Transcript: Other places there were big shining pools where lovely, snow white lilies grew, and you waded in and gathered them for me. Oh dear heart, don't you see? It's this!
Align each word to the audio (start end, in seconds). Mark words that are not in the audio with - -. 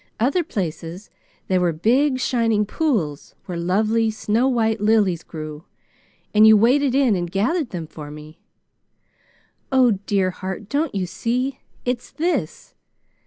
Other 0.19 0.43
places 0.43 1.11
there 1.47 1.61
were 1.61 1.71
big 1.71 2.19
shining 2.19 2.65
pools 2.65 3.35
where 3.45 3.55
lovely, 3.55 4.09
snow 4.09 4.47
white 4.47 4.81
lilies 4.81 5.21
grew, 5.21 5.65
and 6.33 6.47
you 6.47 6.57
waded 6.57 6.95
in 6.95 7.15
and 7.15 7.29
gathered 7.29 7.69
them 7.69 7.85
for 7.85 8.09
me. 8.09 8.39
Oh 9.71 9.99
dear 10.07 10.31
heart, 10.31 10.69
don't 10.69 10.95
you 10.95 11.05
see? 11.05 11.59
It's 11.85 12.09
this! 12.09 12.73